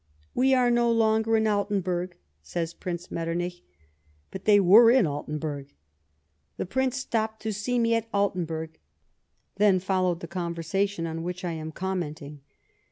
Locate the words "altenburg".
1.45-2.17, 5.05-5.75